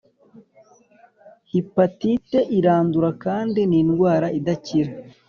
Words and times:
Hipatite 1.51 2.39
irandura 2.57 3.09
kndi 3.23 3.61
nindwara 3.69 4.27
idakira 4.39 4.91